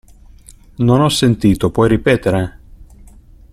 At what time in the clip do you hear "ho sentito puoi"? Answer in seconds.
0.99-1.87